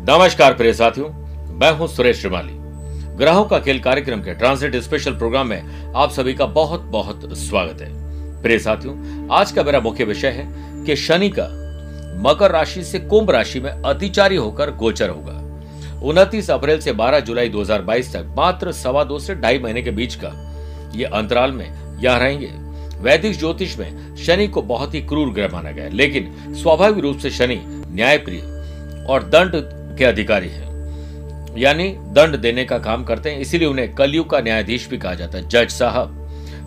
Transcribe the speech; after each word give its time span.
नमस्कार 0.00 0.54
प्रिय 0.54 0.72
साथियों, 0.72 1.08
मैं 1.54 1.70
हूँ 1.72 1.86
सुरेश 1.88 2.20
श्रीमाली। 2.20 2.52
ग्रहों 3.16 3.44
का 3.44 3.58
खेल 3.60 3.80
कार्यक्रम 3.80 4.20
के 4.20 4.34
ट्रांसिट 4.34 4.76
स्पेशल 4.76 5.12
प्रोग्राम 5.12 5.46
में 5.46 5.92
आप 5.96 6.10
सभी 6.10 6.34
का 6.34 6.46
बहुत 6.46 6.82
बहुत 6.82 7.24
स्वागत 7.38 7.80
है। 7.80 7.88
प्रिय 8.42 8.58
साथियों, 8.58 8.94
आज 9.30 9.50
का 9.52 9.62
मेरा 9.62 9.80
मुख्य 9.80 10.04
विषय 10.04 10.28
है 10.28 10.46
कि 10.84 10.96
शनि 10.96 11.28
का 11.38 11.44
मकर 12.22 12.50
राशि 12.50 12.84
से 12.84 12.98
कुंभ 12.98 13.30
राशि 13.30 13.60
में 13.60 13.70
अतिचारी 13.70 14.36
होकर 14.36 14.70
गोचर 14.70 15.10
होगा। 15.10 15.32
उनतीस 16.02 16.50
अप्रैल 16.50 16.80
से 16.80 16.92
12 16.92 17.20
जुलाई 17.20 17.48
2022 17.48 18.12
तक 18.12 18.32
मात्र 18.36 18.72
सवा 18.72 19.02
दो 19.04 19.18
से 19.18 19.34
ढाई 19.34 19.58
महीने 19.58 19.82
के 19.82 19.90
बीच 19.90 20.14
का 20.14 20.30
ये 20.94 21.04
अंतराल 21.04 21.52
में 21.52 21.66
यह 22.00 22.16
रहेंगे। 22.16 22.50
वैदिक 23.00 23.38
ज्योतिष 23.38 23.76
में 23.78 24.16
शनि 24.16 24.48
को 24.48 24.62
बहुत 24.62 24.94
ही 24.94 25.00
क्रूर 25.02 25.32
ग्रह 25.32 25.48
माना 25.52 25.70
गया 25.70 25.88
लेकिन 25.88 26.54
स्वाभाविक 26.62 26.98
रूप 26.98 27.18
से 27.18 27.30
शनि 27.30 27.60
न्यायप्रिय 27.66 28.40
और 29.10 29.22
दंड 29.24 29.79
के 30.00 30.04
अधिकारी 30.04 30.48
है। 30.48 30.68
यानी 31.56 31.88
दंड 32.14 32.36
देने 32.36 32.64
का 32.64 32.78
काम 32.78 33.04
करते 33.04 33.30
हैं, 33.30 33.40
इसीलिए 33.40 33.68
उन्हें 33.68 33.94
कलयुग 33.94 34.30
का 34.30 34.40
न्यायाधीश 34.40 34.88
भी 34.88 34.98
कहा 34.98 35.14
जाता 35.14 35.38
है, 35.38 35.48
जज 35.48 35.70
साहब। 35.70 36.16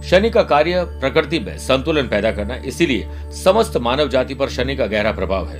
शनि 0.03 0.29
का 0.29 0.41
कार्य 0.43 0.83
प्रकृति 0.99 1.39
में 1.39 1.57
संतुलन 1.57 2.07
पैदा 2.07 2.31
करना, 2.31 2.55
इसीलिए 2.55 3.07
समस्त 3.33 3.77
मानव 3.77 4.09
जाति 4.09 4.33
पर 4.33 4.49
शनि 4.49 4.75
का 4.75 4.85
गहरा 4.85 5.11
प्रभाव 5.11 5.47
है। 5.47 5.59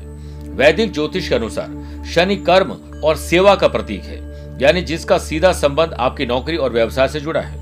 वैदिक 0.55 0.91
ज्योतिष 0.93 1.29
के 1.29 1.35
अनुसार, 1.35 2.03
शनि 2.05 2.35
कर्म 2.47 2.71
और 3.03 3.15
सेवा 3.17 3.55
का 3.55 3.67
प्रतीक 3.67 4.03
है, 4.03 4.17
यानी 4.61 4.81
जिसका 4.81 5.17
सीधा 5.17 5.51
संबंध 5.53 5.93
आपकी 5.93 6.25
नौकरी 6.25 6.57
और 6.57 6.73
व्यवसाय 6.73 7.07
से 7.07 7.19
जुड़ा 7.19 7.41
है। 7.41 7.61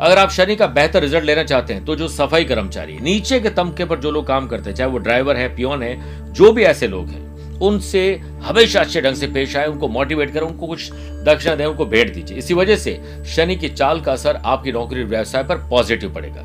अगर 0.00 0.18
आप 0.18 0.30
शनि 0.30 0.56
का 0.56 0.66
बेहतर 0.66 1.02
रिज़ल्ट 1.02 1.24
लेना 1.24 1.42
चाहते 1.44 1.74
हैं 1.74 1.84
तो 1.84 1.96
जो 1.96 2.08
सफ़ाई 2.08 2.44
कर्मचारी, 2.44 2.98
नीचे 2.98 3.40
के 3.40 3.50
तमके 3.50 3.84
पर 3.84 3.98
जो 3.98 4.10
लोग 4.10 4.26
काम 4.26 4.46
करते 4.46 4.70
हैं, 4.70 4.76
चाहे 4.76 4.90
वो 4.90 4.98
ड्राइवर 4.98 5.36
है, 5.36 5.48
पियोन 5.56 5.82
है, 5.82 6.32
जो 6.32 6.52
भी 6.52 6.62
ऐसे 6.64 6.88
लोग 6.88 7.08
हैं 7.08 7.27
उनसे 7.62 8.20
हमेशा 8.42 8.80
अच्छे 8.80 9.00
ढंग 9.00 9.14
से 9.14 9.26
पेश 9.26 9.56
आए, 9.56 9.66
उनको 9.66 9.88
मोटिवेट 9.88 10.32
करें, 10.32 10.42
उनको 10.42 10.66
कुछ 10.66 10.92
दक्षिणा 11.24 11.54
दें, 11.54 11.64
उनको 11.66 11.86
भेंट 11.86 12.14
दीजिए। 12.14 12.38
इसी 12.38 12.54
वजह 12.54 12.76
से 12.76 13.00
शनि 13.26 13.56
की 13.56 13.68
चाल 13.68 14.00
का 14.00 14.12
असर 14.12 14.36
आपकी 14.36 14.72
नौकरी 14.72 15.04
व्यवसाय 15.04 15.44
पर 15.44 15.56
पॉजिटिव 15.56 16.14
पड़ेगा। 16.14 16.44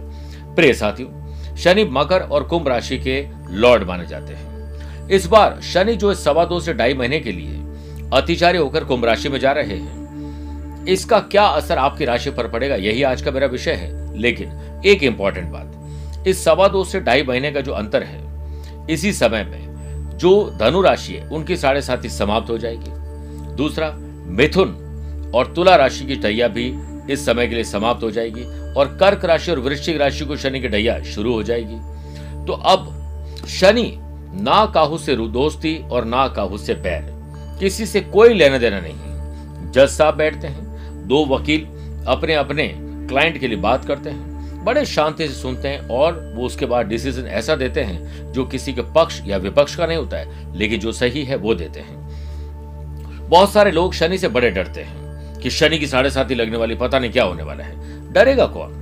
प्रिय 0.55 0.73
साथियों, 0.73 1.55
शनि 1.55 1.83
मकर 1.83 2.21
और 2.21 2.43
कुंभ 2.43 2.67
राशि 2.67 2.97
के 2.97 3.25
लॉर्ड 3.49 3.83
माने 3.83 4.07
जाते 4.07 4.33
हैं। 4.33 5.09
इस 5.09 5.25
बार 5.25 5.59
शनि 5.63 5.95
जो 5.95 6.13
सवा 6.13 6.45
दो 6.45 6.59
से 6.59 6.73
ढाई 6.73 6.93
महीने 6.93 7.19
के 7.19 7.31
लिए 7.31 7.59
अतिचारी 8.13 8.57
होकर 8.57 8.83
कुंभ 8.83 9.05
राशि 9.05 9.29
में 9.29 9.39
जा 9.39 9.51
रहे 9.51 9.77
हैं। 9.77 10.85
इसका 10.85 11.19
क्या 11.19 11.43
असर 11.43 11.77
आपकी 11.77 12.05
राशि 12.05 12.31
पर 12.31 12.47
पड़ेगा, 12.47 12.75
यही 12.75 13.03
आज 13.03 13.21
का 13.21 13.31
मेरा 13.31 13.47
विषय 13.47 13.71
है। 13.71 14.17
लेकिन 14.17 14.81
एक 14.85 15.03
इंपॉर्टेंट 15.03 15.49
बात, 15.49 16.27
इस 16.27 16.43
सवा 16.43 16.67
दो 16.67 16.83
से 16.83 16.99
ढाई 17.01 17.23
महीने 17.23 17.51
का 17.51 17.61
जो 17.61 17.71
अंतर 17.71 18.03
है, 18.03 18.21
इसी 18.89 19.13
समय 19.13 19.43
में 19.43 19.72
जो 20.17 20.57
धनु 20.59 20.81
राशि 20.81 21.13
है, 21.13 21.27
उनकी 21.27 21.57
साढ़े 21.57 21.81
साथी 21.81 22.09
समाप्त 22.09 22.49
हो 22.49 22.57
जाएगी। 22.57 22.91
दूसरा, 23.55 23.91
मिथुन 24.27 25.31
और 25.35 25.53
तुला 25.55 25.75
राशि 25.75 26.05
की 26.05 26.15
टैया 26.15 26.47
भी 26.47 26.73
इस 27.09 27.25
समय 27.25 27.47
के 27.47 27.55
लिए 27.55 27.63
समाप्त 27.63 28.03
हो 28.03 28.11
जाएगी 28.11 28.43
और 28.73 28.97
कर्क 28.99 29.25
राशि 29.25 29.51
और 29.51 29.59
वृश्चिक 29.59 29.97
राशि 29.97 30.25
को 30.25 30.35
शनि 30.37 30.59
की 30.59 30.67
ढैया 30.67 30.99
शुरू 31.03 31.33
हो 31.33 31.43
जाएगी। 31.43 31.79
तो 32.45 32.53
अब 32.53 33.45
शनि 33.49 33.91
ना 34.35 34.65
काहू 34.65 34.97
से 34.97 35.15
दोस्ती 35.15 35.77
और 35.91 36.05
ना 36.05 36.27
काहू 36.27 36.57
से 36.57 36.73
बैर। 36.75 37.11
किसी 37.59 37.85
से 37.85 38.01
कोई 38.01 38.33
लेना 38.33 38.57
देना 38.57 38.79
नहीं 38.79 39.71
जज 39.71 39.89
साहब 39.89 40.15
बैठते 40.15 40.47
हैं, 40.47 41.07
दो 41.07 41.25
वकील 41.25 41.65
अपने 42.07 42.33
अपने 42.33 42.67
क्लाइंट 43.09 43.37
के 43.37 43.47
लिए 43.47 43.57
बात 43.57 43.85
करते 43.85 44.09
हैं। 44.09 44.32
बड़े 44.63 44.85
शांति 44.85 45.27
से 45.27 45.33
सुनते 45.33 45.67
हैं 45.67 45.87
और 45.89 46.33
वो 46.35 46.45
उसके 46.45 46.65
बाद 46.65 46.85
डिसीज़न 46.85 47.25
ऐसा 47.25 47.55
देते 47.55 47.81
हैं 47.81 48.31
जो 48.33 48.45
किसी 48.45 48.73
के 48.73 48.81
पक्ष 48.81 49.21
या 49.25 49.37
विपक्ष 49.37 49.75
का 49.75 49.85
नहीं 49.85 49.97
होता 49.97 50.17
है, 50.17 50.57
लेकिन 50.57 50.79
जो 50.79 50.91
सही 50.91 51.23
है 51.23 51.35
वो 51.35 51.55
देते 51.55 51.79
हैं। 51.79 53.29
बहुत 53.29 53.53
सारे 53.53 53.71
लोग 53.71 53.93
शनि 53.93 54.17
से 54.17 54.27
बड़े 54.27 54.49
डरते 54.49 54.81
हैं 54.81 55.39
कि 55.39 55.49
शनि 55.49 55.77
की 55.77 55.87
साढ़े 55.87 56.09
साथी 56.09 56.35
लगने 56.35 56.57
वाली 56.57 56.75
पता 56.75 56.99
नहीं 56.99 57.11
क्या 57.11 57.23
होने 57.23 57.43
वाला 57.43 57.63
है। 57.63 58.11
डरेगा 58.13 58.45
कौन? 58.45 58.79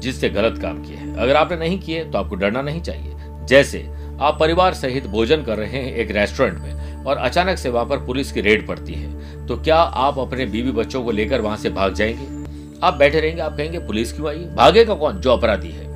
जिससे 0.00 0.28
गलत 0.28 0.60
काम 0.62 0.82
किए 0.84 0.96
हैं। 0.96 1.14
अगर 1.14 1.36
आपने 1.36 1.56
नहीं 1.56 1.78
किए 1.78 2.04
तो 2.04 2.18
आपको 2.18 2.34
डरना 2.34 2.62
नहीं 2.62 2.82
चाहिए। 2.82 3.12
जैसे 3.46 3.88
आप 4.20 4.36
परिवार 4.40 4.74
सहित 4.74 5.06
भोजन 5.06 5.42
कर 5.42 5.58
रहे 5.58 5.68
हैं 5.68 5.94
एक 5.94 6.10
रेस्टोरेंट 6.10 6.58
में 6.58 7.04
और 7.04 7.16
अचानक 7.16 7.58
से 7.58 7.68
वहाँ 7.68 7.86
पर 7.86 7.98
पुलिस 7.98 8.32
की 8.32 8.40
रेड 8.40 8.66
पड़ती 8.66 8.92
है 8.92 9.46
तो 9.46 9.56
क्या 9.56 9.76
आप 9.76 10.18
अपने 10.18 10.46
बीवी 10.46 10.72
बच्चों 10.72 11.04
को 11.04 11.10
लेकर 11.10 11.40
वहाँ 11.40 11.56
से 11.56 11.70
भाग 11.70 11.94
जाएँगे? 11.94 12.41
आप 12.82 12.94
बैठे 12.94 13.20
रहेंगे, 13.20 13.42
आप 13.42 13.56
कहेंगे, 13.56 13.78
पुलिस 13.78 14.12
क्यों 14.12 14.28
आई? 14.28 14.38
भागेगा 14.38 14.94
कौन? 14.94 15.20
जो 15.20 15.32
अपराधी 15.32 15.70
है। 15.70 15.92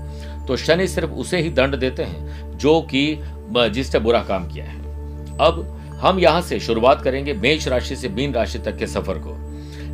तो 0.46 0.56
शनि 0.56 0.88
सिर्फ़ 0.88 1.10
उसे 1.10 1.38
ही 1.38 1.50
दंड 1.50 1.76
देते 1.76 2.02
हैं, 2.02 2.58
जो 2.58 2.80
कि 2.80 3.20
जिसने 3.54 4.00
बुरा 4.00 4.22
काम 4.22 4.48
किया 4.48 4.64
है। 4.64 4.78
अब 5.38 5.72
हम 6.00 6.18
यहाँ 6.18 6.40
से 6.40 6.60
शुरुआत 6.60 7.02
करेंगे 7.02 7.32
मेष 7.34 7.68
राशि 7.68 7.96
से 7.96 8.08
मीन 8.08 8.34
राशि 8.34 8.58
तक 8.58 8.76
के 8.76 8.86
सफ़र 8.86 9.14
को। 9.18 9.46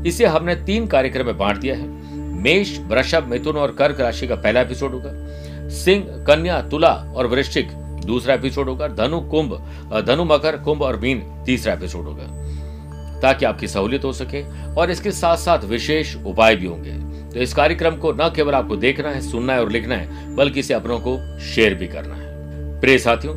इसे 0.06 0.26
हमने 0.26 0.56
तीन 0.56 0.86
कार्यक्रम 0.86 1.26
में 1.26 1.38
बांट 1.38 1.56
दिया 1.56 1.74
है। 1.74 1.86
मेष, 2.16 2.78
वृषभ, 2.78 3.26
मिथुन 3.26 3.56
और 3.56 3.70
कर्क 3.70 4.00
राशि 4.00 4.26
का 4.26 4.34
पहला 4.34 4.60
एपिसोड 4.60 4.92
होगा। 4.92 5.10
सिंह, 5.68 6.24
कन्या, 6.26 6.62
तुला 6.62 7.12
और 7.16 7.26
वृश्चिक, 7.26 7.72
दूसरा 8.06 8.34
एपिसोड 8.34 8.68
होगा। 8.68 8.88
धनु, 8.88 9.20
कुंभ 9.20 9.52
धनु, 10.06 10.24
मकर, 10.24 10.56
कुंभ 10.56 10.82
और 10.82 10.96
मीन, 10.96 11.42
तीसरा 11.46 11.72
एपिसोड 11.72 12.04
होगा। 12.04 12.41
ताकि 13.22 13.44
आपकी 13.44 13.68
सहूलियत 13.68 14.04
हो 14.04 14.12
सके 14.12 14.42
और 14.74 14.90
इसके 14.90 15.10
साथ 15.12 15.36
साथ 15.36 15.64
विशेष 15.64 16.14
उपाय 16.16 16.56
भी 16.56 16.66
होंगे। 16.66 16.92
तो 17.30 17.40
इस 17.40 17.54
कार्यक्रम 17.54 17.96
को 17.96 18.12
न 18.12 18.32
केवल 18.36 18.54
आपको 18.54 18.76
देखना 18.76 19.08
है, 19.08 19.20
सुनना 19.20 19.52
है 19.52 19.60
और 19.60 19.70
लिखना 19.72 19.96
है, 19.96 20.34
बल्कि 20.36 20.60
इसे 20.60 20.74
अपनों 20.74 20.98
को 21.00 21.16
शेयर 21.44 21.74
भी 21.74 21.86
करना 21.86 22.14
है। 22.14 22.80
प्रिय 22.80 22.98
साथियों, 22.98 23.34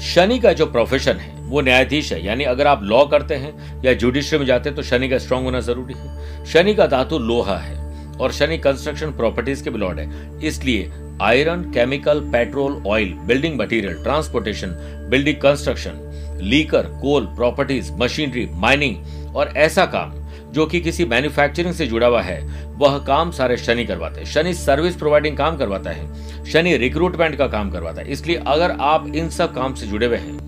शनि 0.00 0.38
का 0.38 0.52
जो 0.52 0.66
प्रोफेशन 0.66 1.16
है, 1.16 1.34
वो 1.40 1.60
न्यायाधीश 1.60 2.12
है। 2.12 2.24
यानी 2.26 2.44
अगर 2.44 2.66
आप 2.66 2.82
लॉ 2.82 3.04
करते 3.06 3.34
हैं 3.34 3.82
या 3.82 3.92
जुडिशरी 3.94 4.38
में 4.38 4.46
जाते 4.46 4.68
हैं 4.68 4.76
तो 4.76 4.82
शनि 4.82 5.08
का 5.08 5.18
स्ट्रांग 5.18 5.44
होना 5.44 5.60
ज़रूरी 5.60 5.94
है। 5.96 6.44
शनि 6.46 6.74
का 6.74 6.86
धातु 6.86 7.18
लोहा 7.18 7.56
है 7.58 7.78
और 8.16 8.32
शनि 8.32 8.58
कंस्ट्रक्शन 8.58 9.12
प्रॉपर्टीज़ 9.12 9.64
के 9.64 9.70
बिलॉर्ड 9.70 9.98
है। 9.98 10.38
इसलिए 10.48 10.90
iron 11.22 11.62
chemical 11.72 12.20
petrol 12.32 12.82
oil 12.86 13.12
building 13.26 13.58
material 13.60 14.02
transportation 14.02 14.76
building 15.10 15.36
construction 15.36 16.38
liquor 16.42 16.86
coal 17.00 17.26
properties 17.36 17.92
machinery 17.92 18.46
mining 18.52 18.96
और 19.34 19.52
ऐसा 19.56 19.84
काम 19.86 20.12
जो 20.52 20.66
कि 20.66 20.80
किसी 20.80 21.04
मैन्युफैक्चरिंग 21.04 21.74
से 21.74 21.86
जुड़ा 21.86 22.06
हुआ 22.06 22.20
है, 22.22 22.40
वह 22.78 22.98
काम 22.98 23.30
सारे 23.30 23.56
शनि 23.56 23.84
करवाते 23.84 24.20
हैं। 24.20 24.26
शनि 24.26 24.54
सर्विस 24.54 24.96
प्रोवाइडिंग 24.96 25.36
काम 25.36 25.56
करवाता 25.56 25.90
है, 25.90 26.44
शनि 26.44 26.76
रिक्रूटमेंट 26.76 27.36
का 27.36 27.46
काम 27.46 27.70
करवाता 27.70 28.00
है। 28.00 28.10
इसलिए 28.12 28.42
अगर 28.46 28.76
आप 28.80 29.06
इन 29.06 29.28
सब 29.30 29.54
काम 29.54 29.74
से 29.74 29.86
जुड़े 29.86 30.06
हुए 30.06 30.16
हैं 30.16 30.38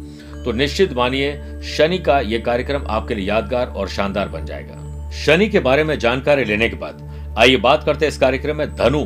तो 0.44 0.52
निश्चित 0.52 0.93
मानिए 0.93 1.61
शनि 1.69 1.99
का 1.99 2.19
यह 2.20 2.43
कार्यक्रम 2.46 2.87
आपके 2.88 3.14
लिए 3.14 3.26
यादगार 3.26 3.67
और 3.67 3.88
शानदार 3.88 4.29
बन 4.29 4.46
जाएगा। 4.46 5.11
शनि 5.17 5.49
के 5.49 5.61
बारे 5.61 5.85
में 5.85 5.99
जानकारी 5.99 6.44
लेने 6.44 6.69
के 6.69 6.76
बाद, 6.76 7.35
आइए 7.38 7.56
बात 7.58 7.85
करते 7.85 8.06
हैं 8.06 8.12
इस 8.12 8.19
कार्यक्रम 8.19 8.56
में 8.56 8.75
धनु, 8.76 9.02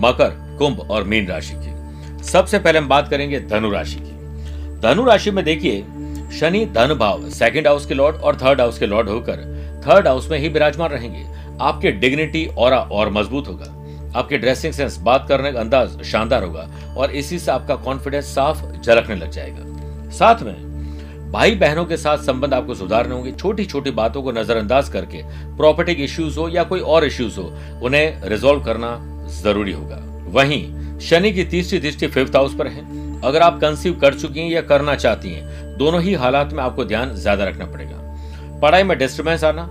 मकर, 0.00 0.30
कुंभ 0.58 0.80
और 0.80 1.04
मीन 1.04 1.26
राशि 1.26 1.54
की। 1.56 2.24
सबसे 2.24 2.58
पहले 2.58 2.78
हम 2.78 2.88
बात 2.88 3.08
करेंगे 3.08 3.40
धनु 3.40 3.70
राशि 3.70 3.96
की। 3.96 4.80
धनु 4.80 5.04
राशि 5.04 5.30
में 5.30 5.44
देखिए 5.44 5.84
शनि 6.30 6.64
धन 6.66 6.94
भाव 6.94 7.28
सेकंड 7.28 7.66
हाउस 7.66 7.86
के 7.86 7.94
लॉर्ड 7.94 8.16
और 8.16 8.36
थर्ड 8.36 8.60
हाउस 8.60 8.78
के 8.78 8.86
लॉर्ड 8.86 9.08
होकर 9.08 9.82
थर्ड 9.86 10.06
हाउस 10.08 10.30
में 10.30 10.38
ही 10.38 10.48
विराजमान 10.48 10.90
रहेंगे। 10.90 11.24
आपके 11.60 11.90
डिग्निटी 11.92 12.44
और 12.58 12.72
और 12.72 13.10
मज़बूत 13.10 13.48
होगा। 13.48 13.76
आपके 14.18 14.38
ड्रेसिंग 14.38 14.72
सेंस 14.72 14.98
बात 14.98 15.26
करने 15.28 15.52
का 15.52 15.60
अंदाज 15.60 16.02
शानदार 16.02 16.42
होगा 16.42 16.68
और 16.96 17.10
इसी 17.10 17.38
से 17.38 17.50
आपका 17.52 17.74
कॉन्फिडेंस 17.76 18.34
साफ़ 18.34 18.64
झलकने 18.80 19.16
लग 19.16 19.30
जाएगा। 19.30 20.10
साथ 20.10 20.42
में 20.42 21.32
भाई 21.32 21.54
बहनों 21.54 21.84
के 21.84 21.96
साथ 21.96 22.18
संबंध 22.18 22.54
आपको 22.54 22.74
सुधारने 22.74 23.14
होंगे। 23.14 23.32
छोटी 23.32 23.64
छोटी 23.64 23.90
बातों 23.90 24.22
को 24.22 24.32
नजरअंदाज 24.32 24.88
करके 24.88 25.22
प्रॉपर्टी 25.56 25.94
के 25.94 26.04
इश्यूज़ 26.04 26.38
हो 26.38 26.48
या 26.48 26.64
कोई 26.64 26.80
और 26.80 27.04
इश्यूज़ 27.04 27.38
हो, 27.40 27.52
उन्हें 27.82 28.24
रिजोल्व 28.24 28.64
करना 28.64 28.98
ज़रूरी 29.42 29.72
होगा। 29.72 30.02
वहीं 30.28 30.98
शनि 31.00 31.32
की 31.32 31.44
तीसरी 31.44 31.78
दृष्टि 31.78 32.06
फिफ्थ 32.06 32.36
हाउस 32.36 32.54
पर 32.54 32.66
है। 32.66 32.88
अगर 33.20 33.42
आप 33.42 33.60
कंसीव 33.60 33.94
कर 33.94 34.14
चुकी 34.14 34.40
हैं 34.40 34.50
या 34.50 34.60
करना 34.60 34.94
चाहती 34.94 35.30
हैं 35.30 35.69
दोनों 35.80 36.00
ही 36.02 36.14
हालात 36.14 36.52
में 36.52 36.62
आपको 36.62 36.84
ध्यान 36.84 37.14
ज़्यादा 37.16 37.44
रखना 37.44 37.66
पड़ेगा। 37.66 38.58
पढ़ाई 38.60 38.82
में 38.82 38.96
डिस्टर्बेंस 38.98 39.44
आना, 39.44 39.62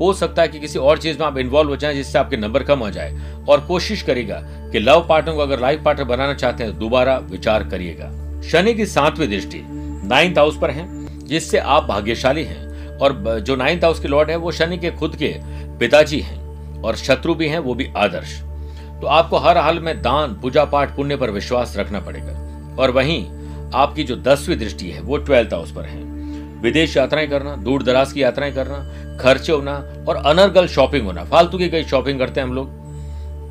हो 0.00 0.12
सकता 0.12 0.42
है 0.42 0.48
कि 0.48 0.58
किसी 0.60 0.78
और 0.80 0.98
चीज़ 0.98 1.18
में 1.18 1.24
आप 1.26 1.38
इन्वॉल्व 1.38 1.70
हो 1.70 1.76
जाए 1.76 1.94
जिससे 1.94 2.18
आपके 2.18 2.36
नंबर 2.36 2.62
कम 2.62 2.78
हो 2.78 2.90
जाए 2.90 3.14
और 3.48 3.60
कोशिश 3.66 4.02
करेगा 4.02 4.40
कि 4.72 4.78
लव 4.78 5.06
पार्टनर 5.08 5.34
को 5.34 5.40
अगर 5.40 5.60
लाइफ 5.60 5.82
पार्टनर 5.84 6.04
बनाना 6.06 6.34
चाहते 6.34 6.64
हैं 6.64 6.72
तो 6.72 6.78
दोबारा 6.78 7.16
विचार 7.30 7.64
करिएगा। 7.68 8.10
शनि 8.42 8.74
की 8.74 8.86
सातवीं 8.86 9.28
दृष्टि 9.28 9.62
नाइन्थ 9.64 10.38
हाउस 10.38 10.58
पर 10.58 10.70
है, 10.70 10.86
जिससे 11.26 11.58
आप 11.58 11.84
भाग्यशाली 11.84 12.44
हैं 12.44 12.98
और 12.98 13.40
जो 13.40 13.56
नाइन्थ 13.56 13.84
हाउस 13.84 14.00
के 14.00 14.08
लॉर्ड 14.08 14.30
है, 14.30 14.36
वो 14.36 14.52
शनि 14.52 14.78
के 14.78 14.90
खुद 14.92 15.16
के 15.16 15.34
पिताजी 15.78 16.20
हैं 16.20 16.82
और 16.82 16.96
शत्रु 16.96 17.34
भी 17.34 17.48
हैं, 17.48 17.58
वो 17.58 17.74
भी 17.74 17.90
आदर्श। 17.96 18.40
तो 19.00 19.06
आपको 19.08 19.38
हर 19.38 19.58
हाल 19.58 19.78
में 19.78 20.00
दान, 20.02 20.34
पूजा 20.42 20.64
पाठ, 20.66 20.94
पुण्य 20.96 21.16
पर 21.16 21.30
विश्वास 21.30 21.74
रखना 21.76 22.00
पड़ेगा। 22.00 22.76
और 22.76 22.90
वहीं 22.90 23.24
आपकी 23.74 24.04
जो 24.04 24.16
दसवीं 24.16 24.56
दृष्टि 24.56 24.90
है, 24.90 25.00
वो 25.00 25.16
ट्वेल्थ 25.16 25.52
हाउस 25.52 25.72
पर 25.72 25.82
है। 25.82 26.02
विदेश 26.60 26.96
यात्राएँ 26.96 27.28
करना, 27.28 27.56
दूर 27.56 27.82
दराज 27.82 28.12
की 28.12 28.22
यात्राएँ 28.22 28.52
करना, 28.52 28.78
खर्चे 29.16 29.52
होना 29.52 29.74
और 30.08 30.16
अनर्गल 30.16 30.66
शॉपिंग 30.66 31.06
होना, 31.06 31.24
फालतू 31.24 31.58
की 31.58 31.68
कई 31.68 31.84
शॉपिंग 31.84 32.18
करते 32.18 32.40
हैं 32.40 32.48
हम 32.48 32.54
लोग। 32.54 32.68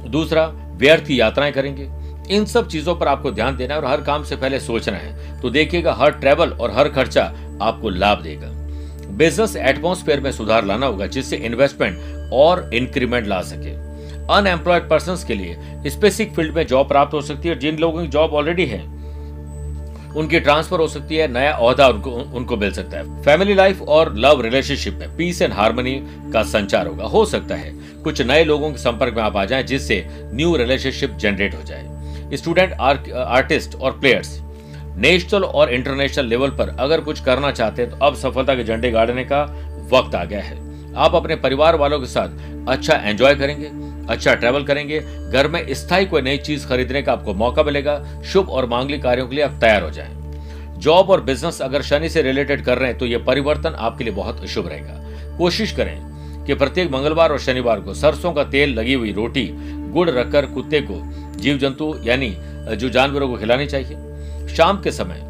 दूसरा, 0.10 0.48
व्यर्थ 0.78 1.06
की 1.06 1.20
यात्राएँ 1.20 1.52
करेंगे। 1.52 1.90
इन 2.36 2.46
सब 2.46 2.68
चीज़ों 2.68 2.96
पर 2.96 3.08
आपको 3.08 3.32
ध्यान 3.32 3.58
देना 3.58 3.74
है 3.74 3.80
और 3.82 3.88
हर 3.88 4.02
काम 4.02 4.24
से 4.24 4.36
पहले 4.36 4.60
सोचना 4.60 4.98
है। 4.98 5.42
तो 5.42 5.50
देखिएगा, 5.50 5.94
हर 5.94 6.12
ट्रेवल 6.12 6.50
और 6.50 6.72
हर 6.72 6.90
खर्चा 6.90 7.24
आपको 7.62 7.90
लाभ 7.90 8.22
देगा। 8.22 8.48
बिज़नेस 9.10 9.56
एटमोस्फेयर 9.56 10.20
में 10.20 10.32
सुधार 10.32 10.66
लाना 10.66 10.86
होगा, 10.86 11.08
जिससे 11.08 11.36
इन्वेस्टमेंट 11.36 12.30
और 12.34 12.70
इंक्रीमेंट 12.74 13.28
ला 13.28 13.42
सके। 13.42 13.70
अनएम्प्लॉयड 14.34 14.90
पर्सन 14.90 15.28
के 15.28 15.34
लिए 15.34 15.58
स्पेसिफिक 15.88 16.36
फ़ील्ड 16.36 16.56
में 16.56 16.68
जॉब 16.68 16.88
प्राप्त 16.88 17.14
हो 17.14 17.22
सकती 17.22 17.50
है 17.50 17.60
जिन 17.60 17.78
लोगों 17.78 18.02
की 18.02 18.08
जॉब 18.08 18.34
ऑलरेडी 18.34 18.66
है 18.66 18.95
उनकी 20.16 20.40
ट्रांसफ़र 20.40 20.80
हो 20.80 20.88
सकती 20.88 21.16
है, 21.16 21.28
नया 21.28 21.52
अहदा 21.52 21.88
उनको 21.88 22.12
उनको 22.12 22.58
मिल 22.58 22.72
सकता 22.72 22.98
है। 22.98 23.24
फैमिली 23.24 23.54
लाइफ 23.54 23.82
और 23.82 24.14
लव 24.16 24.42
रिलेशनशिप 24.42 24.94
में 24.94 25.16
पीस 25.18 25.42
एंड 25.42 25.54
हार्मनी 25.54 25.96
का 26.34 26.44
संचार 26.46 26.88
होगा। 26.88 27.06
हो 27.06 27.26
सकता 27.26 27.56
है 27.56 27.74
कुछ 28.04 28.22
नए 28.22 28.44
लोगों 28.44 28.72
के 28.72 28.78
संपर्क 28.78 29.16
में 29.16 29.22
आप 29.24 29.38
आ 29.38 29.46
जाए, 29.46 29.64
जिससे 29.64 30.06
न्यू 30.34 30.56
रिलेशनशिप 30.56 31.18
जनरेट 31.18 31.56
हो 31.56 31.62
जाए। 31.64 32.36
स्टूडेंट 32.36 32.74
आर्टिस्ट 32.74 33.76
और 33.76 34.00
प्लेयर्स, 34.00 34.40
नेशनल 34.98 35.44
और 35.44 35.74
इंटरनेशनल 35.74 36.26
लेवल 36.26 36.50
पर 36.52 36.76
अगर 36.80 37.02
कुछ 37.02 37.20
करना 37.24 37.52
चाहते 37.52 37.82
हैं 37.82 37.92
तो 37.92 37.98
अब 37.98 38.16
सफलता 38.16 38.56
के 38.56 38.64
झंडे 38.64 38.92
गाड़ने 38.92 39.24
का 39.24 39.44
वक्त 39.92 40.16
आ 40.16 40.24
गया 40.24 40.42
है। 40.42 40.94
आप 40.98 41.16
अपने 41.16 41.36
परिवार 41.38 41.76
वालों 41.76 42.00
के 42.00 42.06
साथ 42.08 42.70
अच्छा 42.70 42.94
एंजॉय 42.96 43.36
करेंगे। 43.36 43.70
अच्छा 44.10 44.34
ट्रैवल 44.34 44.64
करेंगे। 44.64 45.00
घर 45.32 45.48
में 45.48 45.74
स्थायी 45.74 46.06
कोई 46.06 46.22
नई 46.22 46.38
चीज़ 46.38 46.68
खरीदने 46.68 47.02
का 47.02 47.12
आपको 47.14 47.34
मौका 47.34 47.64
मिलेगा। 47.64 48.22
शुभ 48.26 48.50
और 48.50 48.66
मांगलिक 48.66 49.04
कार्यों 49.04 49.28
के 49.28 49.36
लिए 49.36 49.44
आप 49.44 49.60
तैयार 49.62 49.84
हो 49.84 49.90
जाएँ। 49.90 50.14
जॉब 50.78 51.10
और 51.10 51.22
बिज़नेस 51.22 51.62
अगर 51.62 51.82
शनि 51.82 52.10
से 52.10 52.22
रिलेटेड 52.22 52.64
कर 52.66 52.78
रहे 52.78 52.90
हैं 52.90 52.98
तो 52.98 53.06
यह 53.06 53.24
परिवर्तन 53.24 53.76
आपके 53.78 54.04
लिए 54.04 54.14
बहुत 54.14 54.46
शुभ 54.46 54.68
रहेगा। 54.68 55.38
कोशिश 55.38 55.72
करें 55.72 56.46
कि 56.46 56.54
प्रत्येक 56.54 56.92
मंगलवार 56.92 57.32
और 57.32 57.40
शनिवार 57.40 57.80
को 57.80 57.94
सरसों 57.94 58.34
का 58.34 58.44
तेल, 58.44 58.74
लगी 58.80 58.94
हुई 58.94 59.12
रोटी, 59.12 59.50
गुड़ 59.92 60.10
रखकर 60.10 60.46
कुत्ते 60.46 60.82
को 60.82 61.02
जीव 61.36 61.58
जंतु 61.58 61.94
यानी, 62.04 62.36
जो 62.72 62.90
जानवरों 62.90 63.28
को 63.30 63.38
खिलानी 63.38 63.66
चाहिए। 63.66 64.48
शाम 64.56 64.82
के 64.82 64.92
समय 64.92 65.22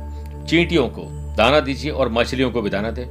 चींटियों 0.50 0.88
को 0.90 1.08
दाना 1.38 1.60
दीजिए 1.60 1.92
और 1.92 2.10
मछलियों 2.10 2.52
को 2.52 2.62
भी 2.62 2.70
दाना 2.70 2.92
दें। 2.92 3.06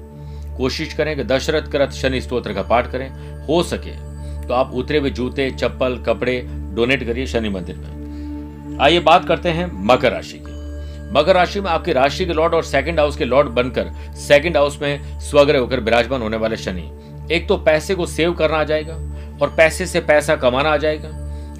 कोशिश 0.56 0.92
करें 0.94 1.16
कि 1.16 1.24
दशरथ 1.24 1.70
करत 1.70 1.92
शनि 1.92 2.20
स्त्रोत्र 2.20 2.52
का 2.52 2.62
पाठ 2.62 2.90
करें। 2.92 3.08
हो 3.46 3.62
सके 3.62 3.90
तो 4.48 4.54
आप 4.54 4.74
उतरे 4.74 4.98
हुए 4.98 5.10
जूते, 5.10 5.50
चप्पल, 5.50 5.96
कपड़े 6.06 6.40
डोनेट 6.48 7.04
करिए 7.04 7.26
शनि 7.26 7.48
मंदिर 7.48 7.76
में। 7.76 8.78
आइए 8.80 8.98
बात 8.98 9.28
करते 9.28 9.48
हैं 9.48 9.70
मकर 9.86 10.12
राशि 10.12 10.38
की। 10.38 10.54
मकर 11.12 11.34
राशि 11.34 11.60
में 11.60 11.70
आपकी 11.70 11.92
राशि 11.92 12.26
के 12.26 12.32
लॉर्ड 12.32 12.54
और 12.54 12.62
सेकंड 12.62 13.00
हाउस 13.00 13.16
के 13.16 13.24
लॉर्ड 13.24 13.48
बनकर 13.48 13.90
सेकंड 14.14 14.56
हाउस 14.56 14.82
में 14.82 15.20
स्वग्रह 15.20 15.58
होकर 15.58 15.80
विराजमान 15.80 16.22
होने 16.22 16.36
वाले 16.36 16.56
शनि। 16.56 16.90
एक 17.32 17.48
तो 17.48 17.56
पैसे 17.56 17.94
को 17.94 18.06
सेव 18.06 18.32
करना 18.32 18.56
आ 18.56 18.64
जाएगा 18.64 18.94
और 19.42 19.54
पैसे 19.56 19.86
से 19.86 20.00
पैसा 20.00 20.36
कमाना 20.36 20.70
आ 20.70 20.76
जाएगा। 20.76 21.08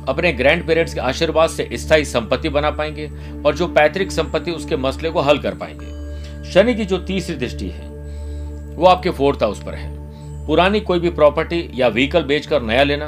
अपने 0.09 0.33
ग्रैंड 0.33 0.67
पेरेंट्स 0.67 0.95
के 0.95 1.01
आशीर्वाद 1.01 1.51
से 1.51 1.69
स्थायी 1.73 2.05
संपत्ति 2.05 2.49
बना 2.49 2.71
पाएँगे 2.71 3.11
और 3.47 3.55
जो 3.55 3.67
पैतृक 3.67 4.11
संपत्ति 4.11 4.51
उसके 4.51 4.77
मसले 4.77 5.11
को 5.11 5.21
हल 5.21 5.39
कर 5.39 5.55
पाएँगे। 5.55 6.53
शनि 6.53 6.75
की 6.75 6.85
जो 6.85 6.99
तीसरी 6.99 7.37
दृष्टि 7.37 7.69
है, 7.69 7.89
वो 8.77 8.87
आपके 8.87 9.11
फोर्थ 9.11 9.43
हाउस 9.43 9.63
पर 9.63 9.75
है। 9.75 9.94
पुरानी 10.47 10.81
कोई 10.81 10.99
भी 10.99 11.11
प्रॉपर्टी 11.11 11.69
या 11.75 11.89
व्हीकल 11.89 12.23
बेचकर 12.23 12.63
नया 12.63 12.83
लेना 12.83 13.07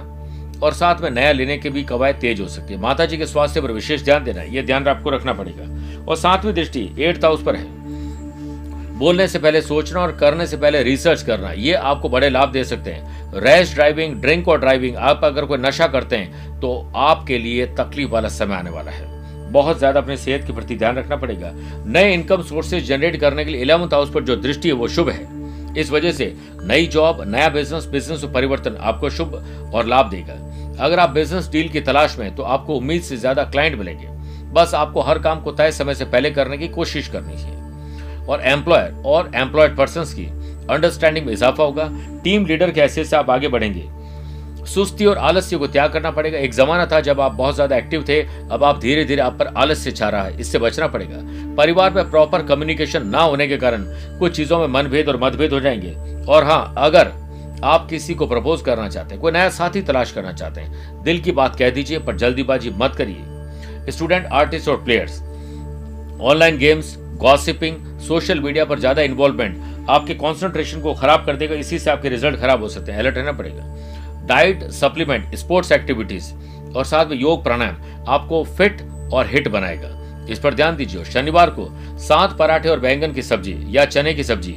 और 0.62 0.72
साथ 0.72 1.00
में 1.00 1.10
नया 1.10 1.32
लेने 1.32 1.56
के 1.58 1.70
भी 1.70 1.82
कवायद 1.84 2.16
तेज 2.16 2.40
हो 2.40 2.46
सकती 2.48 2.74
है। 2.74 2.80
माता 2.80 3.06
जी 3.06 3.16
के 3.16 3.26
स्वास्थ्य 3.26 3.60
पर 3.60 3.72
विशेष 3.72 4.04
ध्यान 4.04 4.24
देना 4.24 4.42
यह 4.44 4.62
ध्यान 4.62 4.88
आपको 4.88 5.10
रखना 5.10 5.32
पड़ेगा। 5.32 6.04
और 6.04 6.16
सातवीं 6.16 6.52
दृष्टि 6.54 6.90
एट्थ 6.98 7.24
हाउस 7.24 7.42
पर 7.42 7.56
है। 7.56 7.64
बोलने 8.98 9.26
से 9.28 9.38
पहले 9.38 9.60
सोचना 9.62 10.00
और 10.00 10.12
करने 10.12 10.46
से 10.46 10.56
पहले 10.56 10.82
रिसर्च 10.82 11.22
करना, 11.22 11.50
ये 11.50 11.72
आपको 11.72 12.08
बड़े 12.08 12.30
लाभ 12.30 12.52
दे 12.52 12.64
सकते 12.64 12.90
हैं। 12.90 13.40
रैश 13.40 13.74
ड्राइविंग 13.74 14.14
ड्रिंक 14.14 14.48
और 14.48 14.60
ड्राइविंग 14.60 14.96
आप 14.98 15.24
अगर 15.24 15.44
कोई 15.44 15.58
नशा 15.58 15.86
करते 15.88 16.16
हैं 16.16 16.60
तो 16.60 16.74
आपके 16.96 17.38
लिए 17.38 17.66
तकलीफ़ 17.76 18.10
वाला 18.10 18.28
समय 18.30 18.54
आने 18.54 18.70
वाला 18.70 18.90
है। 18.90 19.14
बहुत 19.52 19.78
ज़्यादा 19.78 20.00
अपने 20.00 20.16
सेहत 20.16 20.46
के 20.46 20.52
प्रति 20.52 20.76
ध्यान 20.76 20.96
रखना 20.96 21.16
पड़ेगा। 21.16 21.52
नए 21.86 22.12
इनकम 22.14 22.42
सोर्सेज 22.44 22.86
जनरेट 22.86 23.20
करने 23.20 23.44
के 23.44 23.50
लिए 23.50 23.60
इलेवंथ 23.62 23.94
हाउस 23.94 24.12
पर 24.12 24.22
जो 24.22 24.36
दृष्टि 24.38 24.68
है, 24.68 24.74
वो 24.74 24.88
शुभ 24.88 25.08
है। 25.08 25.35
इस 25.76 25.90
वजह 25.90 26.12
से 26.12 26.34
नई 26.62 26.86
जॉब, 26.86 27.22
नया 27.26 27.48
बिज़नेस 27.48 27.86
बिज़नेस 27.86 28.24
परिवर्तन 28.34 28.76
आपको 28.80 29.10
शुभ 29.10 29.34
और 29.74 29.86
लाभ 29.86 30.10
देगा। 30.10 30.34
अगर 30.84 30.98
आप 30.98 31.10
बिज़नेस 31.10 31.48
डील 31.48 31.68
की 31.68 31.80
तलाश 31.80 32.18
में 32.18 32.34
तो 32.36 32.42
आपको 32.44 32.76
उम्मीद 32.76 33.02
से 33.02 33.16
ज़्यादा 33.16 33.44
क्लाइंट 33.44 33.78
मिलेंगे। 33.78 34.08
बस 34.52 34.74
आपको 34.74 35.00
हर 35.00 35.18
काम 35.18 35.40
को 35.40 35.52
तय 35.52 35.72
समय 35.72 35.94
से 35.94 36.04
पहले 36.04 36.30
करने 36.30 36.58
की 36.58 36.68
कोशिश 36.68 37.08
करनी 37.08 37.36
चाहिए 37.36 38.26
और 38.26 38.42
एम्प्लॉयर 38.44 39.02
और 39.06 39.30
एम्प्लॉयड 39.34 39.76
पर्सन 39.76 40.04
की 40.12 40.26
अंडरस्टैंडिंग 40.70 41.26
में 41.26 41.32
इजाफा 41.32 41.64
होगा। 41.64 41.88
टीम 42.24 42.46
लीडर 42.46 42.70
के 42.70 42.80
हैसियत 42.80 43.06
से 43.06 43.16
आप 43.16 43.30
आगे 43.30 43.48
बढ़ेंगे। 43.48 43.84
सुस्ती 44.66 45.06
और 45.06 45.18
आलस्य 45.18 45.56
को 45.56 45.66
त्याग 45.66 45.92
करना 45.92 46.10
पड़ेगा। 46.10 46.38
एक 46.38 46.54
जमाना 46.54 46.86
था 46.86 47.00
जब 47.00 47.20
आप 47.20 47.32
बहुत 47.32 47.54
ज़्यादा 47.54 47.76
एक्टिव 47.76 48.04
थे, 48.08 48.20
अब 48.50 48.64
आप 48.64 48.80
धीरे 48.80 49.04
धीरे 49.04 49.22
आप 49.22 49.38
पर 49.38 49.46
आलस्य 49.56 49.90
छा 49.90 50.08
रहा 50.08 50.22
है। 50.22 50.40
इससे 50.40 50.58
बचना 50.58 50.86
पड़ेगा। 50.86 51.18
परिवार 51.56 51.92
में 51.92 52.10
प्रॉपर 52.10 52.42
कम्युनिकेशन 52.46 53.06
ना 53.06 53.20
होने 53.20 53.46
के 53.48 53.56
कारण 53.56 53.84
कुछ 54.18 54.36
चीज़ों 54.36 54.58
में 54.58 54.66
मनभेद 54.68 55.08
और 55.08 55.20
मतभेद 55.22 55.52
हो 55.52 55.60
जाएँगे। 55.60 55.94
और 56.24 56.44
हाँ 56.44 56.74
अगर 56.78 57.12
आप 57.64 57.86
किसी 57.90 58.14
को 58.14 58.26
प्रपोज 58.26 58.62
करना 58.62 58.88
चाहते 58.88 59.14
हैं, 59.14 59.20
कोई 59.22 59.32
नया 59.32 59.48
साथी 59.50 59.82
तलाश 59.82 60.12
करना 60.12 60.32
चाहते 60.32 60.60
हैं, 60.60 61.02
दिल 61.02 61.20
की 61.20 61.32
बात 61.32 61.56
कह 61.56 61.70
दीजिए, 61.70 61.98
पर 61.98 62.16
जल्दीबाजी 62.16 62.70
मत 62.70 62.94
करिए। 62.98 63.92
स्टूडेंट 63.92 64.26
आर्टिस्ट 64.26 64.68
और 64.68 64.82
players 64.84 65.20
online 66.22 66.58
games 66.58 66.94
gossiping 67.16 67.76
social 68.00 68.40
media 68.40 68.64
पर 68.64 68.78
ज़्यादा 68.78 69.02
इन्वॉल्वमेंट 69.02 69.88
आपके 69.90 70.14
कॉन्सेंट्रेशन 70.14 70.80
को 70.80 70.94
खराब 70.94 71.24
कर 71.26 71.36
देगा। 71.36 71.54
इसी 71.54 71.78
से 71.78 71.90
आपके 71.90 72.08
रिज़ल्ट 72.08 72.40
खराब 72.40 72.62
हो 72.62 72.68
सकते 72.68 72.92
हैं। 72.92 72.98
अलर्ट 72.98 73.16
रहना 73.16 73.32
पड़ेगा। 73.32 73.62
डाइट 74.26 74.62
सप्लीमेंट, 74.72 75.34
स्पोर्ट्स 75.34 75.72
एक्टिविटीज़ 75.72 76.32
और 76.76 76.84
साथ 76.84 77.06
में 77.06 77.16
योग 77.16 77.42
प्राणायाम 77.44 78.04
आपको 78.08 78.42
फिट 78.56 78.82
और 79.12 79.26
हिट 79.26 79.48
बनाएगा। 79.48 79.90
इस 80.30 80.38
पर 80.38 80.54
ध्यान 80.54 80.76
दीजिए 80.76 81.04
शनिवार 81.04 81.50
को 81.50 81.68
सात 81.98 82.36
पराठे 82.38 82.68
और 82.68 82.80
बैंगन 82.80 83.12
की 83.12 83.22
सब्ज़ी 83.22 83.56
या 83.68 83.84
चने 83.84 84.14
की 84.14 84.24
सब्ज़ी, 84.24 84.54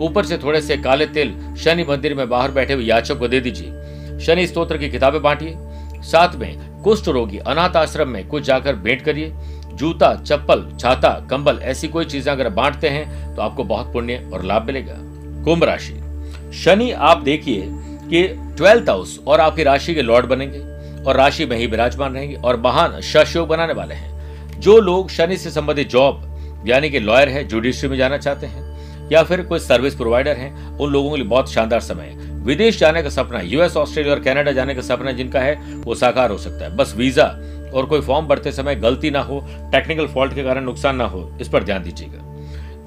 ऊपर 0.00 0.24
से 0.24 0.38
थोड़े 0.38 0.60
से 0.60 0.76
काले 0.76 1.06
तेल, 1.06 1.34
शनि 1.56 1.84
मंदिर 1.84 2.14
में 2.14 2.28
बाहर 2.28 2.50
बैठे 2.50 2.72
हुए 2.72 2.84
याचक 2.84 3.18
को 3.18 3.28
दे 3.28 3.40
दीजिए। 3.40 4.18
शनि 4.20 4.46
स्तोत्र 4.46 4.78
की 4.78 4.88
किताबें 4.90 5.20
बांटिए। 5.22 5.54
साथ 6.02 6.36
में 6.36 6.82
कुष्ठ 6.82 7.08
रोगी, 7.08 7.38
अनाथ 7.38 7.76
आश्रम 7.76 8.08
में 8.08 8.26
कुछ 8.28 8.42
जाकर 8.44 8.74
भेंट 8.76 9.02
करिए। 9.02 9.32
जूता, 9.74 10.14
चप्पल, 10.16 10.66
छाता, 10.80 11.08
कंबल, 11.30 11.58
ऐसी 11.62 11.88
कोई 11.88 12.04
चीज़ें 12.04 12.32
अगर 12.32 12.48
बांटते 12.50 12.88
हैं 12.88 13.34
तो 13.36 13.42
आपको 13.42 13.64
बहुत 13.64 13.92
पुण्य 13.92 14.30
और 14.32 14.44
लाभ 14.44 14.66
मिलेगा। 14.66 14.94
कुंभ 15.44 15.64
राशि। 15.64 15.94
शनि, 16.54 16.90
आप 16.90 17.22
देखिए 17.22 17.68
कि 18.10 18.26
ट्वेल्थ 18.56 18.88
हाउस 18.88 19.20
और 19.26 19.40
आपकी 19.40 19.62
राशि 19.62 19.94
के 19.94 20.02
लॉर्ड 20.02 20.26
बनेंगे 20.26 20.58
और 21.04 21.16
राशि 21.16 21.46
में 21.46 21.56
ही 21.56 21.66
विराजमान 21.66 22.14
रहेंगे 22.14 22.36
और 22.36 22.60
महान 22.60 23.00
शशयोग 23.00 23.48
बनाने 23.48 23.72
वाले 23.72 23.94
हैं। 23.94 24.60
जो 24.60 24.80
लोग 24.80 25.10
शनि 25.10 25.36
से 25.36 25.50
संबंधित 25.50 25.88
जॉब, 25.88 26.22
यानी 26.66 26.90
कि 26.90 27.00
लॉयर 27.00 27.28
है, 27.28 27.44
जुडिशरी 27.48 27.90
में 27.90 27.96
जाना 27.96 28.18
चाहते 28.18 28.46
हैं, 28.46 28.64
या 29.12 29.22
फिर 29.22 29.42
कोई 29.42 29.58
सर्विस 29.58 29.94
प्रोवाइडर 29.94 30.36
है, 30.36 30.76
उन 30.76 30.92
लोगों 30.92 31.10
के 31.10 31.16
लिए 31.16 31.26
बहुत 31.26 31.52
शानदार 31.52 31.80
समय 31.80 32.04
है। 32.04 32.44
विदेश 32.44 32.78
जाने 32.78 33.02
का 33.02 33.08
सपना 33.08 33.40
यूएस 33.40 33.76
ऑस्ट्रेलिया 33.76 34.14
और 34.14 34.20
कनाडा 34.20 34.52
जाने 34.52 34.74
का 34.74 34.80
सपना 34.80 35.12
जिनका 35.12 35.40
है, 35.40 35.54
वो 35.74 35.94
साकार 35.94 36.30
हो 36.30 36.38
सकता 36.38 36.64
है। 36.64 36.76
बस 36.76 36.94
वीज़ा 36.96 37.26
और 37.74 37.86
कोई 37.86 38.00
फॉर्म 38.00 38.26
भरते 38.26 38.52
समय 38.52 38.74
गलती 38.74 39.10
ना 39.10 39.20
हो 39.20 39.40
टेक्निकल 39.72 40.06
फॉल्ट 40.06 40.34
के 40.34 40.42
कारण 40.42 40.64
नुकसान 40.64 40.96
ना 40.96 41.04
हो, 41.04 41.30
इस 41.40 41.48
पर 41.48 41.64
ध्यान 41.64 41.82
दीजिएगा। 41.82 42.35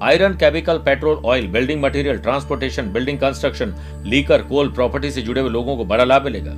Iron 0.02 0.34
chemical, 0.34 0.78
petrol, 0.78 1.16
oil, 1.24 1.46
building 1.46 1.82
material, 1.82 2.18
transportation, 2.18 2.92
building 2.92 3.18
construction, 3.18 3.74
liquor, 4.04 4.42
coal 4.42 4.70
property 4.70 5.10
से 5.10 5.22
जुड़े 5.22 5.40
हुए 5.40 5.50
लोगों 5.50 5.76
को 5.76 5.84
बड़ा 5.84 6.04
लाभ 6.04 6.24
मिलेगा। 6.24 6.54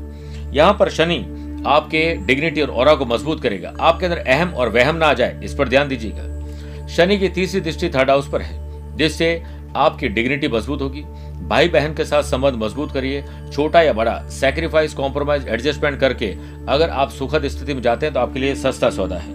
यहाँ 0.52 0.76
पर 0.80 0.90
शनि 0.90 1.24
आपके 1.66 2.14
डिग्निटी 2.26 2.62
और 2.62 2.96
को 2.96 3.04
मज़बूत 3.04 3.42
करेगा। 3.42 3.72
आपके 3.80 4.06
अंदर 4.06 4.18
अहम 4.18 4.54
और 4.54 4.68
वहम 4.68 4.96
ना 4.96 5.06
आ 5.06 5.12
जाए, 5.14 5.40
इस 5.44 5.54
पर 5.54 5.68
ध्यान 5.68 5.88
दीजिएगा। 5.88 6.86
शनि 6.88 7.18
की 7.18 7.28
तीसरी 7.28 7.60
दृष्टि 7.60 7.88
थर्ड 7.88 8.10
हाउस 8.10 8.28
पर 8.28 8.42
है, 8.42 8.96
जिससे 8.96 9.42
आपकी 9.76 10.08
डिग्निटी 10.08 10.48
मज़बूत 10.48 10.82
होगी। 10.82 11.02
भाई 11.42 11.68
बहन 11.68 11.94
के 11.94 12.04
साथ 12.04 12.22
संबंध 12.22 12.62
मज़बूत 12.62 12.92
करिए। 12.92 13.24
छोटा 13.52 13.82
या 13.82 13.92
बड़ा 13.92 14.18
सेक्रीफाइस 14.30 14.94
कॉम्प्रोमाइज 14.94 15.48
एडजस्टमेंट 15.48 15.98
करके 16.00 16.34
अगर 16.68 16.90
आप 16.90 17.10
सुखद 17.10 17.46
स्थिति 17.46 17.74
में 17.74 17.82
जाते 17.82 18.06
हैं 18.06 18.14
तो 18.14 18.20
आपके 18.20 18.40
लिए 18.40 18.54
सस्ता 18.54 18.90
सौदा 18.90 19.16
है। 19.16 19.34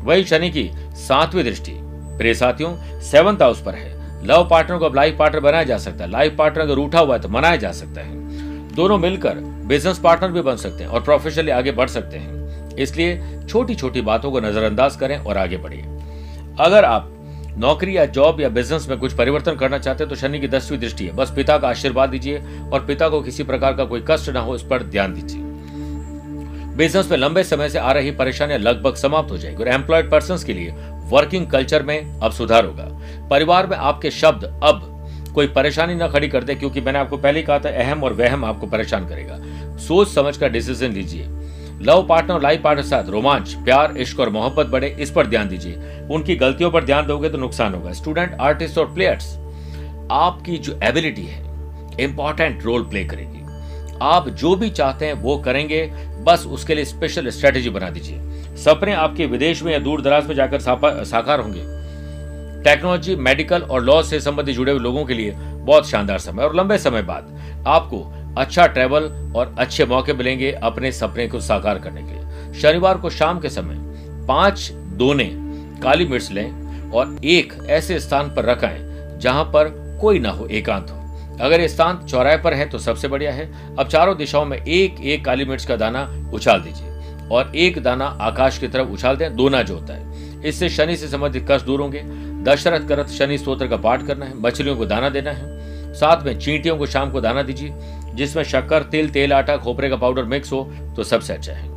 वही 0.00 0.24
शनि 0.24 0.50
की 0.50 0.70
सातवीं 0.98 1.44
दृष्टि 1.44 1.72
प्रिय 2.18 2.34
साथियों 2.34 3.00
सेवंथ 3.02 3.42
हाउस 3.42 3.62
पर 3.62 3.74
है। 3.74 3.90
लव 4.26 4.46
पार्टनर 4.50 4.78
को 4.78 4.84
अब 4.84 4.94
लाइफ 4.96 5.16
पार्टनर 5.18 5.40
बनाया 5.40 5.64
जा 5.64 5.78
सकता 5.78 6.04
है। 6.04 6.10
लाइफ 6.10 6.36
पार्टनर 6.38 6.62
अगर 6.62 6.78
उठा 6.78 6.98
हुआ 6.98 7.14
है 7.14 7.20
तो 7.22 7.28
मनाया 7.28 7.56
जा 7.56 7.72
सकता 7.72 8.00
है। 8.00 8.74
दोनों 8.74 8.98
मिलकर 8.98 9.34
बिज़नेस 9.66 9.98
पार्टनर 9.98 10.30
भी 10.30 10.40
बन 10.40 10.56
सकते 10.56 10.84
हैं 10.84 10.90
और 10.90 11.02
प्रोफेशनली 11.02 11.50
आगे 11.50 11.72
बढ़ 11.72 11.88
सकते 11.88 12.18
हैं। 12.18 12.76
इसलिए 12.76 13.40
छोटी 13.48 13.74
छोटी 13.74 14.00
बातों 14.02 14.30
को 14.32 14.40
नजरअंदाज 14.40 14.96
करें 14.96 15.18
और 15.18 15.38
आगे 15.38 15.56
बढ़िए। 15.56 15.82
अगर 16.60 16.84
आप 16.84 17.08
नौकरी 17.58 17.96
या 17.96 18.04
जॉब 18.06 18.40
या 18.40 18.48
बिज़नेस 18.48 18.88
में 18.88 18.98
कुछ 18.98 19.12
परिवर्तन 19.12 19.56
करना 19.56 19.78
चाहते 19.78 20.04
हैं 20.04 20.08
तो 20.10 20.16
शनि 20.16 20.38
की 20.40 20.48
दसवीं 20.48 20.78
दृष्टि 20.78 21.06
है। 21.06 21.12
बस 21.12 21.32
पिता 21.36 21.56
का 21.58 21.68
आशीर्वाद 21.68 22.10
दीजिए 22.10 22.42
और 22.72 22.84
पिता 22.86 23.08
को 23.08 23.20
किसी 23.22 23.42
प्रकार 23.42 23.74
का 23.74 23.84
कोई 23.84 24.04
कष्ट 24.10 24.30
ना 24.30 24.40
हो, 24.40 24.54
इस 24.54 24.62
पर 24.62 24.82
ध्यान 24.82 25.14
दीजिए। 25.14 25.50
बिज़नेस 26.76 27.10
में 27.10 27.16
लंबे 27.18 27.42
समय 27.44 27.68
से 27.68 27.78
आ 27.78 27.92
रही 27.92 28.10
परेशानियाँ 28.12 28.58
लगभग 28.60 28.94
समाप्त 28.94 29.30
हो 29.30 29.38
जाएगी 29.38 29.62
और 29.62 29.68
एम्प्लॉयड 29.68 30.10
पर्सन 30.10 30.36
के 30.46 30.52
लिए 30.52 30.74
वर्किंग 31.12 31.46
कल्चर 31.46 31.82
में 31.82 32.20
अब 32.20 32.32
सुधार 32.32 32.64
होगा। 32.64 32.84
परिवार 33.28 33.66
में 33.66 33.76
आपके 33.76 34.10
शब्द 34.10 34.44
अब 34.64 34.88
कोई 35.34 35.46
परेशानी 35.46 35.94
न 35.94 36.08
खड़ी 36.08 36.28
कर 36.28 36.44
दे, 36.44 36.54
क्योंकि 36.54 36.80
मैंने 36.80 36.98
आपको 36.98 37.16
पहले 37.16 37.38
ही 37.38 37.44
कहा 37.44 37.58
था, 37.58 37.68
अहम 37.82 38.02
और 38.04 38.12
वहम 38.12 38.44
आपको 38.44 38.66
परेशान 38.66 39.08
करेगा। 39.08 39.38
सोच 39.78 40.08
समझ 40.08 40.36
कर 40.36 40.50
डिसीज़न 40.50 40.92
लीजिए। 40.92 41.28
लव 41.82 42.06
पार्टनर 42.06 42.34
और 42.34 42.42
लाइफ 42.42 42.62
पार्टनर 42.62 42.84
साथ, 42.84 43.08
रोमांच, 43.08 43.54
प्यार, 43.54 43.96
इश्क 43.96 44.20
और 44.20 44.28
मोहब्बत 44.28 44.66
बढ़े, 44.66 44.88
इस 45.00 45.10
पर 45.10 45.26
ध्यान 45.26 45.48
दीजिए। 45.48 46.06
उनकी 46.10 46.36
गलतियों 46.36 46.70
पर 46.70 46.84
ध्यान 46.84 47.06
दोगे 47.06 47.28
तो 47.28 47.38
नुकसान 47.38 47.74
होगा। 47.74 47.92
स्टूडेंट 47.92 48.36
आर्टिस्ट 48.40 48.78
और 48.78 48.92
प्लेयर्स 48.94 49.36
आपकी 50.10 50.58
जो 50.58 50.78
एबिलिटी 50.82 51.22
है 51.22 51.40
इंपॉर्टेंट 52.00 52.62
रोल 52.62 52.82
प्ले 52.82 53.04
करेगी। 53.04 53.40
आप 54.02 54.28
जो 54.28 54.54
भी 54.56 54.70
चाहते 54.70 55.06
हैं, 55.06 55.12
वो 55.12 55.36
करेंगे, 55.38 55.84
बस 56.24 56.44
उसके 56.46 56.74
लिए 56.74 56.84
स्पेशल 56.84 57.28
स्ट्रेटेजी 57.30 57.70
बना 57.70 57.90
दीजिए। 57.90 58.18
सपने 58.64 58.92
आपके 58.94 59.26
विदेश 59.26 59.62
में 59.62 59.72
या 59.72 59.78
दूर 59.78 60.02
दराज 60.02 60.26
में 60.26 60.34
जाकर 60.34 60.58
साकार 61.04 61.40
होंगे। 61.40 61.60
टेक्नोलॉजी, 62.64 63.14
मेडिकल 63.16 63.62
और 63.62 63.82
लॉ 63.82 64.02
से 64.02 64.20
संबंधित 64.20 64.54
जुड़े 64.56 64.72
हुए 64.72 64.80
लोगों 64.80 65.04
के 65.04 65.14
लिए 65.14 65.30
बहुत 65.30 65.88
शानदार 65.90 66.18
समय 66.18 66.44
और 66.44 66.54
लंबे 66.56 66.78
समय 66.78 67.02
बाद 67.02 67.64
आपको 67.66 68.00
अच्छा 68.38 68.66
ट्रेवल 68.66 69.04
और 69.36 69.54
अच्छे 69.58 69.84
मौके 69.84 70.12
मिलेंगे 70.12 70.52
अपने 70.52 70.92
सपने 70.92 71.26
को 71.28 71.40
साकार 71.40 71.78
करने 71.78 72.02
के 72.02 72.12
लिए। 72.12 72.60
शनिवार 72.60 72.98
को 72.98 73.10
शाम 73.10 73.40
के 73.40 73.48
समय 73.48 73.76
पाँच 74.28 74.70
दोने 74.72 75.30
काली 75.82 76.04
मिर्च 76.06 76.30
लें 76.30 76.90
और 76.90 77.16
एक 77.24 77.52
ऐसे 77.70 77.98
स्थान 78.00 78.34
पर 78.34 78.44
रखें 78.44 79.18
जहाँ 79.20 79.44
पर 79.46 79.68
कोई 80.00 80.18
ना 80.18 80.30
हो, 80.30 80.46
एकांत 80.46 80.90
हो। 80.90 80.98
अगर 81.40 81.60
ये 81.60 81.68
स्थान 81.68 82.06
चौराहे 82.06 82.36
पर 82.36 82.54
है 82.54 82.68
तो 82.68 82.78
सबसे 82.78 83.08
बढ़िया 83.08 83.32
है। 83.32 83.76
अब 83.76 83.88
चारों 83.88 84.16
दिशाओं 84.16 84.44
में 84.44 84.56
एक 84.58 85.00
एक 85.02 85.24
काली 85.24 85.44
मिर्च 85.44 85.64
का 85.64 85.76
दाना 85.76 86.08
उछाल 86.34 86.60
दीजिए। 86.60 86.91
और 87.32 87.52
एक 87.56 87.82
दाना 87.82 88.06
आकाश 88.20 88.58
की 88.58 88.68
तरफ़ 88.68 88.88
उछाल 88.88 89.16
दें 89.16 89.36
दोना 89.36 89.62
जो 89.62 89.74
होता 89.74 89.94
है। 89.94 90.42
इससे 90.44 90.68
शनि 90.68 90.96
से 90.96 91.08
संबंधित 91.08 91.46
कष्ट 91.50 91.66
दूर 91.66 91.80
होंगे। 91.80 92.02
दशरथ 92.42 92.88
करत 92.88 93.08
शनि 93.08 93.38
स्त्रोत्र 93.38 93.66
का 93.66 93.76
पाठ 93.76 94.06
करना 94.06 94.26
है, 94.26 94.32
मछलियों 94.36 94.76
को 94.76 94.86
दाना 94.86 95.08
देना 95.08 95.30
है। 95.30 95.94
साथ 95.94 96.24
में 96.24 96.38
चींटियों 96.38 96.76
को 96.76 96.86
शाम 96.86 97.10
को 97.10 97.20
दाना 97.20 97.42
दीजिए। 97.42 97.74
जिसमें 98.14 98.42
शक्कर, 98.44 98.82
तिल, 98.82 99.08
तेल, 99.10 99.32
आटा, 99.32 99.56
खोपरे 99.56 99.88
का 99.88 99.96
पाउडर 99.96 100.24
मिक्स 100.24 100.52
हो 100.52 100.62
तो 100.96 101.04
सबसे 101.04 101.32
अच्छा 101.32 101.52
है। 101.52 101.68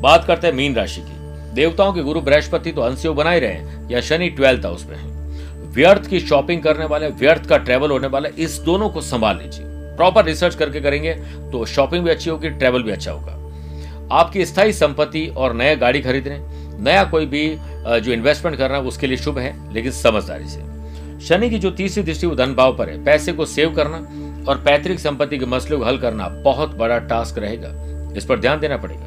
बात 0.00 0.24
करते 0.24 0.46
हैं 0.46 0.54
मीन 0.54 0.74
राशि 0.74 1.00
की। 1.00 1.52
देवताओं 1.54 1.92
के 1.92 2.02
गुरु 2.02 2.20
बृहस्पति 2.20 2.72
तो 2.72 2.80
अंशयोग 2.80 3.16
बनाए 3.16 3.40
रहे 3.40 3.94
या 3.94 4.00
शनि 4.00 4.28
ट्वेल्थ 4.28 4.64
हाउस 4.64 4.86
में 4.86 4.96
है। 4.96 5.08
व्यर्थ 5.68 6.06
की 6.06 6.20
शॉपिंग 6.20 6.62
करने 6.62 6.84
वाले, 6.84 7.08
व्यर्थ 7.08 7.46
का 7.46 7.56
ट्रेवल 7.56 7.90
होने 7.90 8.08
वाला, 8.08 8.28
इस 8.38 8.58
दोनों 8.58 8.88
को 8.88 9.00
संभाल 9.00 9.38
लीजिए। 9.38 9.64
प्रॉपर 9.66 10.24
रिसर्च 10.24 10.54
करके 10.54 10.80
करेंगे 10.80 11.14
तो 11.52 11.64
शॉपिंग 11.66 12.04
भी 12.04 12.10
अच्छी 12.10 12.30
होगी, 12.30 12.50
ट्रेवल 12.50 12.82
भी 12.82 12.90
अच्छा 12.90 13.12
होगा। 13.12 13.39
आपकी 14.12 14.44
स्थायी 14.46 14.72
संपत्ति 14.72 15.26
और 15.28 15.54
नया 15.54 15.74
गाड़ी 15.74 16.00
खरीदने, 16.00 16.38
नया 16.82 17.04
कोई 17.04 17.26
भी 17.26 17.48
जो 18.00 18.12
इन्वेस्टमेंट 18.12 18.56
करना, 18.56 18.78
उसके 18.78 19.06
लिए 19.06 19.16
शुभ 19.16 19.38
है, 19.38 19.72
लेकिन 19.74 19.92
समझदारी 19.92 20.48
से। 20.48 20.68
शनि 21.20 21.50
की 21.50 21.58
जो 21.58 21.70
तीसरी 21.70 22.02
दृष्टि, 22.02 22.26
वो 22.26 22.34
धन 22.34 22.54
भाव 22.54 22.76
पर 22.76 22.88
है। 22.88 23.04
पैसे 23.04 23.32
को 23.32 23.46
सेव 23.46 23.74
करना 23.74 23.96
और 24.48 24.58
पैतृक 24.58 24.98
संपत्ति 24.98 25.38
के 25.38 25.46
मसले 25.46 25.76
को 25.76 25.84
हल 25.84 25.98
करना 25.98 26.28
बहुत 26.44 26.76
बड़ा 26.76 26.98
टास्क 26.98 27.38
रहेगा। 27.38 27.72
इस 28.16 28.24
पर 28.24 28.38
ध्यान 28.38 28.60
देना 28.60 28.76
पड़ेगा। 28.76 29.06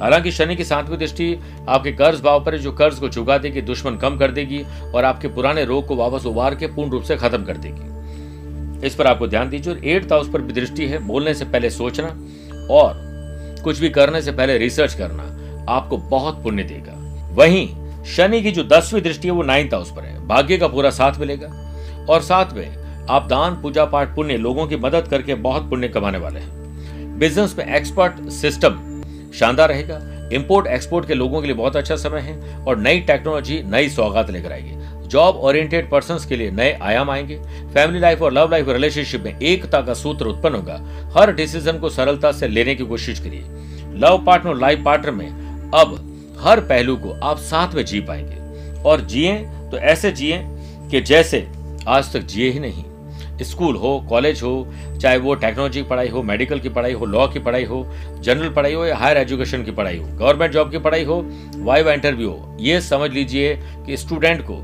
हालाँकि 0.00 0.30
शनि 0.30 0.56
की 0.56 0.64
सातवीं 0.64 0.98
दृष्टि 0.98 1.38
आपके 1.68 1.92
कर्ज 1.92 2.20
भाव 2.20 2.44
पर 2.44 2.56
जो 2.56 2.72
कर्ज 2.72 2.98
को 2.98 3.08
चुका 3.08 3.38
देगी, 3.38 3.60
दुश्मन 3.60 3.96
कम 3.96 4.16
कर 4.18 4.30
देगी 4.30 4.62
और 4.94 5.04
आपके 5.04 5.28
पुराने 5.28 5.64
रोग 5.64 5.86
को 5.86 5.96
वापस 5.96 6.26
उबार 6.26 6.54
के 6.54 6.66
पूर्ण 6.66 6.90
रूप 6.90 7.02
से 7.02 7.16
खत्म 7.16 7.44
कर 7.44 7.56
देगी। 7.56 8.86
इस 8.86 8.94
पर 8.94 9.06
आपको 9.06 9.26
ध्यान 9.28 9.50
दीजिए 9.50 9.72
और 9.72 9.84
एट्थ 9.84 10.12
हाउस 10.12 10.30
पर 10.30 10.40
भी 10.40 10.52
दृष्टि 10.52 10.86
है। 10.86 10.98
बोलने 10.98 11.34
से 11.34 11.44
पहले 11.44 11.70
सोचना 11.70 12.08
और 12.70 13.07
कुछ 13.68 13.78
भी 13.78 13.90
करने 13.90 14.22
से 14.22 14.32
पहले 14.32 14.58
रिसर्च 14.58 14.94
करना 14.94 15.22
आपको 15.72 15.96
बहुत 15.96 16.42
पुण्य 16.42 16.62
देगा। 16.62 16.92
वहीं, 17.34 17.76
शनि 18.04 18.42
की 18.42 18.50
जो 18.50 18.64
दसवीं 18.64 19.02
दृष्टि 19.02 19.28
है, 19.28 19.34
वो 19.34 19.42
नाइन्थ 19.42 19.74
हाउस 19.74 19.92
पर 19.92 20.02
है। 20.02 20.26
भाग्य 20.26 20.58
का 20.58 20.68
पूरा 20.68 20.90
साथ 20.90 21.18
मिलेगा। 21.18 21.72
और 22.10 22.22
साथ 22.22 22.52
में, 22.52 22.76
आप 23.10 23.26
दान, 23.26 23.62
पूजा 23.62 23.84
पाठ, 23.84 24.16
पुण्य 24.16 24.36
लोगों 24.36 24.66
की 24.66 24.76
मदद 24.76 25.08
करके 25.08 25.34
बहुत 25.34 25.70
पुण्य 25.70 25.88
कमाने 25.88 26.18
वाले 26.18 26.40
हैं। 26.40 26.50
बिज़नेस 27.18 27.54
में 27.58 27.74
एक्सपर्ट 27.74 28.28
सिस्टम 28.28 29.02
शानदार 29.34 29.68
रहेगा। 29.68 30.28
इंपोर्ट 30.32 30.66
एक्सपोर्ट 30.66 31.06
के 31.06 31.14
लोगों 31.14 31.40
के 31.40 31.46
लिए 31.46 31.56
बहुत 31.56 31.76
अच्छा 31.76 31.96
समय 31.96 32.20
है 32.20 32.64
और 32.64 32.78
नई 32.78 33.00
टेक्नोलॉजी 33.00 33.62
नई 33.62 33.88
सौगात 33.88 34.30
लेकर 34.30 34.52
आएगी। 34.52 34.74
जॉब 35.08 35.36
ओरिएंटेड 35.36 35.90
पर्सन 35.90 36.18
के 36.28 36.36
लिए 36.36 36.50
नए 36.50 36.78
आयाम 36.82 37.10
आएँगे। 37.10 37.36
फैमिली 37.74 38.00
लाइफ 38.00 38.22
और 38.22 38.32
लव 38.32 38.50
लाइफ 38.50 38.68
रिलेशनशिप 38.68 39.22
में 39.22 39.40
एकता 39.40 39.80
का 39.80 39.94
सूत्र 39.94 40.26
उत्पन्न 40.26 40.54
होगा। 40.54 40.80
हर 41.16 41.32
डिसीज़न 41.32 41.78
को 41.78 41.90
सरलता 41.90 42.32
से 42.32 42.48
लेने 42.48 42.74
की 42.74 42.84
कोशिश 42.84 43.20
करिए। 43.20 43.44
लव 43.98 44.24
पार्टनर 44.24 44.56
लाइफ 44.56 44.82
पार्टनर 44.84 45.10
में 45.10 45.70
अब 45.74 45.96
हर 46.40 46.60
पहलू 46.60 46.96
को 46.96 47.12
आप 47.22 47.38
साथ 47.38 47.74
में 47.74 47.84
जी 47.84 48.00
पाएँगे। 48.00 48.82
और 48.82 49.00
जिए 49.00 49.34
तो 49.70 49.78
ऐसे 49.78 50.12
जिए 50.12 50.42
कि 50.90 51.00
जैसे 51.00 51.46
आज 51.88 52.12
तक 52.12 52.20
जिए 52.20 52.50
ही 52.50 52.60
नहीं। 52.60 52.84
स्कूल 53.42 53.76
हो, 53.76 54.06
कॉलेज 54.08 54.42
हो, 54.42 54.68
चाहे 55.00 55.18
वो 55.18 55.34
टेक्नोलॉजी 55.34 55.82
की 55.82 55.88
पढ़ाई 55.88 56.08
हो, 56.08 56.22
मेडिकल 56.22 56.60
की 56.60 56.68
पढ़ाई 56.68 56.92
हो, 56.92 57.06
लॉ 57.06 57.26
की 57.28 57.38
पढ़ाई 57.38 57.64
हो, 57.64 57.84
जनरल 58.20 58.48
पढ़ाई 58.48 58.74
हो 58.74 58.86
या 58.86 58.96
हायर 58.96 59.16
एजुकेशन 59.16 59.64
की 59.64 59.70
पढ़ाई 59.70 59.98
हो, 59.98 60.06
गवर्नमेंट 60.06 60.52
जॉब 60.52 60.70
की 60.70 60.78
पढ़ाई 60.78 61.04
हो, 61.04 61.20
वाइवा 61.56 61.92
इंटरव्यू 61.92 62.30
हो, 62.30 62.56
ये 62.60 62.80
समझ 62.80 63.10
लीजिए 63.10 63.54
कि 63.86 63.96
स्टूडेंट 63.96 64.42
को 64.42 64.56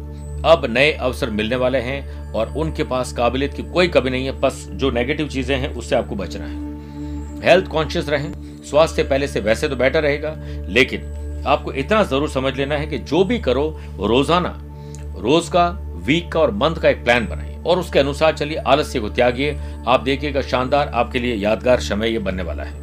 अब 0.49 0.67
नए 0.71 0.93
अवसर 0.93 1.31
मिलने 1.31 1.57
वाले 1.57 1.79
हैं 1.79 2.33
और 2.33 2.55
उनके 2.57 2.85
पास 2.85 3.13
काबिलियत 3.13 3.55
की 3.55 3.63
कोई 3.63 3.89
कमी 3.89 4.11
नहीं 4.11 4.25
है। 4.27 4.41
बस 4.41 4.67
जो 4.71 4.91
नेगेटिव 4.91 5.29
चीज़ें 5.29 5.57
हैं, 5.57 5.75
उससे 5.75 5.97
आपको 5.97 6.15
बचना 6.15 6.45
है। 6.45 7.43
हेल्थ 7.45 7.67
कॉन्शियस 7.67 8.09
रहें 8.09 8.33
स्वास्थ्य 8.65 9.03
पहले 9.03 9.29
से 9.29 9.41
वैसे 9.41 9.69
तो 9.69 9.77
बेटर 9.77 10.03
रहेगा, 10.03 10.35
लेकिन 10.69 11.43
आपको 11.47 11.73
इतना 11.75 12.03
ज़रूर 12.03 12.29
समझ 12.31 12.57
लेना 12.57 12.77
है 12.77 12.87
कि 12.87 12.99
जो 13.01 13.25
भी 13.25 13.39
करो, 13.39 13.69
रोज़ाना, 14.01 14.57
रोज 15.17 15.49
का 15.49 15.69
वीक 16.07 16.31
का 16.33 16.41
और 16.41 16.51
मंथ 16.53 16.77
का 16.77 16.89
एक 16.89 17.05
प्लान 17.05 17.27
बनाइए। 17.27 17.59
और 17.63 17.79
उसके 17.79 17.99
अनुसार 17.99 18.33
चलिए, 18.33 18.57
आलस्य 18.59 19.01
को 19.01 19.09
त्यागिए। 19.09 19.57
आप 19.87 20.01
देखिएगा, 20.01 20.41
शानदार 20.43 20.89
आपके 20.89 21.19
लिए 21.19 21.35
यादगार 21.35 21.81
समय 21.81 22.11
ये 22.11 22.19
बनने 22.19 22.43
वाला 22.43 22.63
है। 22.63 22.83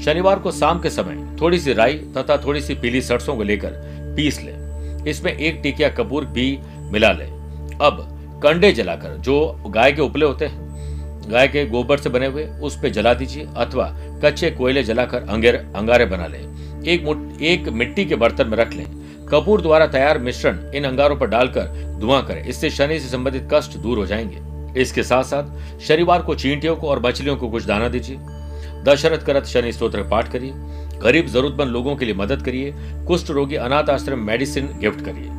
शनिवार 0.00 0.38
को 0.38 0.50
शाम 0.52 0.80
के 0.80 0.90
समय 0.90 1.16
थोड़ी 1.40 1.58
सी 1.58 1.72
राई 1.72 1.94
तथा 2.16 2.36
थोड़ी 2.36 2.60
सी 2.60 2.74
पीली 2.74 3.00
सरसों 3.02 3.36
को 3.36 3.42
लेकर 3.42 3.70
पीस 4.16 4.40
ले। 4.42 4.52
इसमें 5.10 5.32
एक 5.32 5.60
टिकिया 5.62 5.88
कपूर 5.88 6.24
भी 6.26 6.58
मिला 6.92 7.12
ले। 7.12 7.24
अब 7.78 8.06
कंडे 8.42 8.72
जलाकर, 8.72 9.16
जो 9.16 9.62
गाय 9.68 9.92
के 9.92 10.02
उपले 10.02 10.26
होते 10.26 10.46
हैं 10.46 10.67
गाय 11.28 11.48
के 11.48 11.66
गोबर 11.66 11.96
से 11.96 12.10
बने 12.10 12.26
हुए 12.26 12.44
उस 12.44 12.78
पे 12.82 12.90
जला 12.90 13.14
दीजिए 13.14 13.48
अथवा 13.56 13.96
कच्चे 14.24 14.50
कोयले 14.50 14.82
जलाकर 14.82 15.22
अंगेर, 15.22 15.54
अंगारे 15.76 16.06
बना 16.06 16.26
लें। 16.26 16.58
एक 16.84 17.38
एक 17.42 17.68
मिट्टी 17.68 18.04
के 18.04 18.16
बर्तन 18.16 18.48
में 18.48 18.56
रख 18.56 18.72
लें। 18.72 18.86
कपूर 19.30 19.62
द्वारा 19.62 19.86
तैयार 19.86 20.18
मिश्रण 20.18 20.72
इन 20.74 20.84
अंगारों 20.84 21.16
पर 21.16 21.26
डालकर 21.26 21.96
धुआँ 22.00 22.26
करें। 22.26 22.44
इससे 22.44 22.70
शनि 22.70 23.00
से 23.00 23.08
संबंधित 23.08 23.48
कष्ट 23.52 23.76
दूर 23.76 23.98
हो 23.98 24.06
जाएँगे। 24.06 24.48
इसके 24.80 25.02
साथ 25.02 25.24
साथ 25.24 25.78
शनिवार 25.80 26.22
को 26.22 26.34
चींटियों 26.34 26.76
को 26.76 26.88
और 26.88 27.06
मछलियों 27.06 27.36
को 27.36 27.48
कुछ 27.48 27.64
दाना 27.64 27.88
दीजिए। 27.88 28.18
दशरथ 28.84 29.18
करत 29.18 29.44
शनि 29.44 29.72
स्त्रोत्र 29.72 30.02
पाठ 30.02 30.32
करिए। 30.32 30.52
गरीब 30.98 31.26
जरूरतमंद 31.26 31.68
लोगों 31.68 31.96
के 31.96 32.04
लिए 32.04 32.14
मदद 32.14 32.42
करिए। 32.42 32.74
कुष्ठ 32.78 33.30
रोगी 33.30 33.54
अनाथ 33.54 33.90
आश्रम 33.90 34.18
मेडिसिन 34.18 34.66
गिफ्ट 34.80 35.00
करिए। 35.00 35.30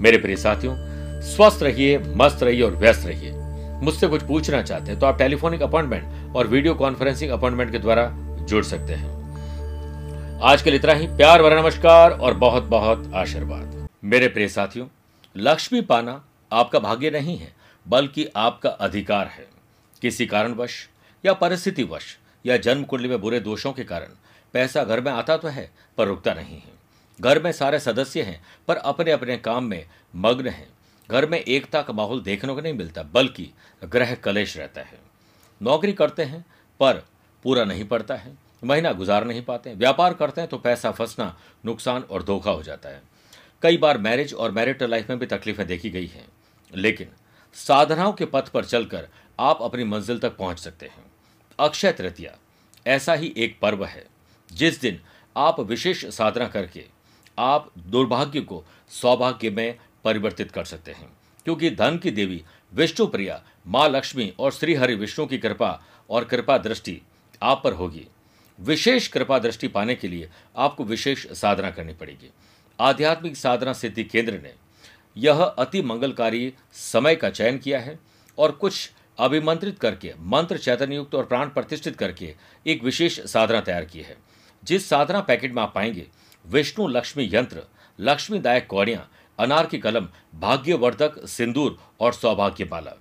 मेरे 0.00 0.18
प्रिय 0.18 0.36
साथियों, 0.36 0.74
स्वस्थ 1.20 1.62
रहिए, 1.62 1.98
मस्त 1.98 2.42
रहिए 2.42 2.62
और 2.62 2.76
व्यस्त 2.76 3.06
रहिए। 3.06 3.32
मुझसे 3.82 4.06
कुछ 4.06 4.22
पूछना 4.22 4.62
चाहते 4.62 4.90
हैं 4.90 4.98
तो 5.00 5.06
आप 5.06 5.18
टेलीफोनिक 5.18 5.62
अपॉइंटमेंट 5.62 6.36
और 6.36 6.46
वीडियो 6.46 6.74
कॉन्फ्रेंसिंग 6.74 7.30
अपॉइंटमेंट 7.30 7.70
के 7.72 7.78
द्वारा 7.78 8.08
जुड़ 8.42 8.64
सकते 8.64 8.94
हैं। 8.94 10.40
आज 10.42 10.62
के 10.62 10.70
लिए 10.70 10.78
इतना 10.78 10.92
ही। 10.92 11.06
प्यार 11.06 11.42
भरा 11.42 11.60
नमस्कार 11.62 12.10
और 12.10 12.34
बहुत 12.34 12.62
बहुत 12.62 13.10
आशीर्वाद। 13.14 13.88
मेरे 14.04 14.28
प्रिय 14.28 14.48
साथियों, 14.48 14.86
लक्ष्मी 15.36 15.80
पाना 15.80 16.24
आपका 16.52 16.78
भाग्य 16.78 17.10
नहीं 17.10 17.36
है, 17.38 17.52
बल्कि 17.86 18.26
आपका 18.36 18.70
अधिकार 18.70 19.26
है। 19.26 19.46
किसी 20.02 20.26
कारणवश 20.26 20.88
या 21.24 21.32
परिस्थितिवश 21.32 22.16
या 22.46 22.56
जन्म 22.56 22.82
कुंडली 22.82 23.08
में 23.08 23.20
बुरे 23.20 23.40
दोषों 23.40 23.72
के 23.72 23.84
कारण, 23.84 24.08
पैसा 24.54 24.84
घर 24.84 25.00
में 25.00 25.12
आता 25.12 25.36
तो 25.36 25.48
है, 25.48 25.70
पर 25.98 26.06
रुकता 26.06 26.34
नहीं 26.34 26.56
है। 26.56 26.72
घर 27.20 27.42
में 27.42 27.52
सारे 27.52 27.80
सदस्य 27.80 28.22
हैं, 28.22 28.40
पर 28.68 28.76
अपने 28.76 29.10
अपने 29.10 29.36
काम 29.36 29.64
में 29.64 29.84
मग्न 30.16 30.48
हैं। 30.48 30.68
घर 31.12 31.26
में 31.28 31.38
एकता 31.38 31.80
का 31.82 31.92
माहौल 31.92 32.20
देखने 32.22 32.54
को 32.54 32.60
नहीं 32.60 32.72
मिलता, 32.74 33.02
बल्कि 33.04 33.48
ग्रह 33.82 34.14
कलेश 34.16 34.56
रहता 34.56 34.80
है। 34.80 34.98
नौकरी 35.60 35.92
करते 35.92 36.22
हैं, 36.24 36.44
पर 36.80 37.02
पूरा 37.44 37.64
नहीं 37.64 37.84
पड़ता 37.84 38.14
है, 38.14 38.32
महीना 38.62 38.92
गुजार 38.92 39.24
नहीं 39.24 39.42
पाते 39.42 39.74
व्यापार 39.74 40.14
करते 40.14 40.40
हैं 40.40 40.50
तो 40.50 40.58
पैसा 40.58 40.90
फंसना, 40.90 41.36
नुकसान 41.64 42.02
और 42.02 42.22
धोखा 42.22 42.50
हो 42.50 42.62
जाता 42.62 42.88
है। 42.88 43.02
कई 43.62 43.76
बार 43.76 43.98
मैरिज 43.98 44.34
और 44.34 44.50
मैरिटल 44.50 44.90
लाइफ 44.90 45.10
में 45.10 45.18
भी 45.18 45.26
तकलीफें 45.26 45.66
देखी 45.66 45.90
गई 45.90 46.06
हैं, 46.06 46.26
लेकिन 46.72 47.08
साधनाओं 47.56 48.12
के 48.12 48.24
पथ 48.26 48.48
पर 48.48 48.64
चलकर 48.64 49.08
आप 49.38 49.62
अपनी 49.62 49.84
मंजिल 49.84 50.18
तक 50.18 50.36
पहुँच 50.36 50.58
सकते 50.58 50.86
हैं। 50.86 51.04
अक्षय 51.58 51.92
तृतीया, 51.92 52.36
ऐसा 52.86 53.14
ही 53.14 53.32
एक 53.36 53.58
पर्व 53.60 53.84
है, 53.84 54.04
जिस 54.50 54.80
दिन 54.80 55.00
आप 55.36 55.60
विशेष 55.60 56.04
साधना 56.06 56.46
करके 56.48 56.84
आप 57.38 57.70
दुर्भाग्य 57.78 58.40
को 58.40 58.64
सौभाग्य 58.92 59.50
में 59.50 59.78
परिवर्तित 60.04 60.50
कर 60.50 60.64
सकते 60.64 60.92
हैं। 60.92 61.12
क्योंकि 61.44 61.70
धन 61.70 61.98
की 61.98 62.10
देवी 62.10 62.44
विष्णु 62.74 63.06
प्रिया 63.06 63.44
माँ 63.66 63.88
लक्ष्मी 63.88 64.34
और 64.38 64.52
श्री 64.52 64.74
हरि 64.74 64.94
विष्णु 64.94 65.26
की 65.26 65.38
कृपा 65.38 65.84
और 66.10 66.24
कृपा 66.24 66.58
दृष्टि 66.58 67.02
आप 67.42 67.60
पर 67.64 67.72
होगी। 67.72 68.06
विशेष 68.60 69.08
कृपा 69.08 69.38
दृष्टि 69.38 69.68
पाने 69.68 69.94
के 69.94 70.08
लिए 70.08 70.30
आपको 70.56 70.84
विशेष 70.84 71.32
साधना 71.32 71.70
करनी 71.70 71.94
पड़ेगी। 71.94 72.30
आध्यात्मिक 72.80 73.36
साधना 73.36 73.72
सिद्धि 73.72 74.04
केंद्र 74.04 74.32
ने 74.32 74.54
यह 75.16 75.42
अति 75.42 75.82
मंगलकारी 75.82 76.54
समय 76.72 77.16
का 77.16 77.30
चयन 77.30 77.58
किया 77.58 77.80
है 77.80 77.98
और 78.38 78.52
कुछ 78.52 78.90
अभिमंत्रित 79.18 79.78
करके, 79.78 80.14
मंत्र 80.18 80.58
चैतन्य 80.58 80.94
युक्त 80.94 81.14
और 81.14 81.26
प्राण 81.26 81.46
प्रतिष्ठित 81.46 81.96
करके 81.96 82.34
एक 82.66 82.84
विशेष 82.84 83.20
साधना 83.20 83.60
तैयार 83.60 83.84
की 83.84 84.00
है। 84.00 84.16
जिस 84.64 84.88
साधना 84.88 85.20
पैकेट 85.20 85.52
में 85.52 85.62
आप 85.62 85.72
पाएँगे, 85.74 86.06
विष्णु 86.46 86.88
लक्ष्मी 86.88 87.30
यंत्र, 87.32 87.62
लक्ष्मीदायक 88.00 88.66
कौड़ियाँ 88.66 89.10
अनार 89.38 89.66
की 89.66 89.78
कलम, 89.78 90.08
भाग्यवर्धक, 90.34 91.26
सिंदूर 91.26 91.78
और 92.00 92.12
सौभाग्य 92.12 92.64
माला। 92.64 92.92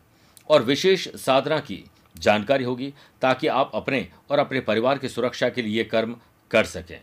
और 0.50 0.64
विशेष 0.64 1.08
साधना 1.08 1.60
की 1.60 1.84
जानकारी 2.18 2.64
होगी 2.64 2.94
ताकि 3.22 3.48
आप 3.48 3.72
अपने 3.74 4.08
और 4.30 4.40
अपने 4.40 4.60
परिवार 4.60 4.98
की 4.98 5.10
सुरक्षा 5.10 5.50
के 5.50 5.62
लिए 5.62 5.84
कर्म 5.84 6.16
कर 6.52 6.64
सकें। 6.64 7.02